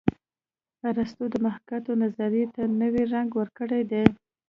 ارستو 0.89 1.23
د 1.33 1.35
محاکات 1.45 1.85
نظریې 2.03 2.45
ته 2.55 2.61
نوی 2.81 3.03
رنګ 3.13 3.29
ورکړی 3.39 3.81
دی 3.91 4.03